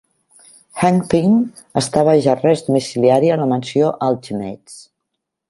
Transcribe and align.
Hank 0.83 1.03
Pym 1.11 1.35
està 1.81 2.05
baix 2.07 2.29
arrest 2.33 2.71
domiciliari 2.73 3.31
en 3.35 3.45
la 3.45 3.49
Mansió 3.53 3.93
Ultimates. 4.09 4.81